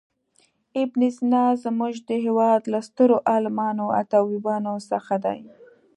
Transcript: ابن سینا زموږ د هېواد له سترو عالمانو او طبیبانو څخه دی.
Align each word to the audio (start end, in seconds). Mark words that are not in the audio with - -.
ابن 0.81 1.01
سینا 1.15 1.43
زموږ 1.63 1.93
د 2.09 2.09
هېواد 2.25 2.61
له 2.71 2.79
سترو 2.87 3.17
عالمانو 3.31 3.85
او 3.97 4.03
طبیبانو 4.13 4.73
څخه 4.89 5.15
دی. 5.25 5.39